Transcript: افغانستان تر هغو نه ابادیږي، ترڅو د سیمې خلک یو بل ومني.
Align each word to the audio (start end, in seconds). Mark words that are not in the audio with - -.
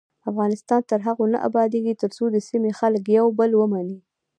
افغانستان 0.29 0.81
تر 0.89 0.99
هغو 1.07 1.25
نه 1.33 1.37
ابادیږي، 1.47 1.93
ترڅو 2.01 2.25
د 2.31 2.37
سیمې 2.49 2.71
خلک 2.79 3.03
یو 3.17 3.27
بل 3.39 3.51
ومني. 3.55 3.99